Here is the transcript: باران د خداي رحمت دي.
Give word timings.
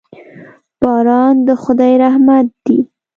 باران 0.81 1.35
د 1.47 1.49
خداي 1.63 1.93
رحمت 2.03 2.47
دي. 2.65 2.77